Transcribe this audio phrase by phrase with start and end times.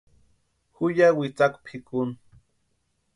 [0.75, 2.15] Ju ya witsakwa pʼikuni.